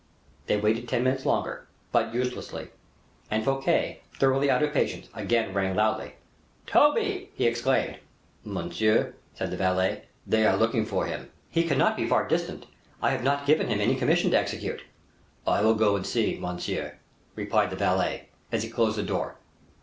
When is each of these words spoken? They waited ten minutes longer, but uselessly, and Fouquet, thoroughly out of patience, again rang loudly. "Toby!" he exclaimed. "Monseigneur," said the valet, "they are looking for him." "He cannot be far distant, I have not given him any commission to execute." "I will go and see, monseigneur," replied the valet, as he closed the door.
They 0.47 0.57
waited 0.57 0.87
ten 0.89 1.03
minutes 1.03 1.27
longer, 1.27 1.67
but 1.91 2.11
uselessly, 2.11 2.69
and 3.29 3.43
Fouquet, 3.45 4.01
thoroughly 4.17 4.49
out 4.49 4.63
of 4.63 4.73
patience, 4.73 5.09
again 5.13 5.53
rang 5.53 5.75
loudly. 5.75 6.15
"Toby!" 6.65 7.29
he 7.35 7.45
exclaimed. 7.45 7.99
"Monseigneur," 8.43 9.13
said 9.35 9.51
the 9.51 9.57
valet, 9.57 10.05
"they 10.25 10.43
are 10.47 10.57
looking 10.57 10.87
for 10.87 11.05
him." 11.05 11.29
"He 11.51 11.65
cannot 11.65 11.95
be 11.95 12.07
far 12.07 12.27
distant, 12.27 12.65
I 12.99 13.11
have 13.11 13.21
not 13.21 13.45
given 13.45 13.67
him 13.67 13.79
any 13.79 13.93
commission 13.93 14.31
to 14.31 14.39
execute." 14.39 14.81
"I 15.45 15.61
will 15.61 15.75
go 15.75 15.95
and 15.95 16.03
see, 16.03 16.35
monseigneur," 16.35 16.97
replied 17.35 17.69
the 17.69 17.75
valet, 17.75 18.29
as 18.51 18.63
he 18.63 18.71
closed 18.71 18.97
the 18.97 19.03
door. 19.03 19.35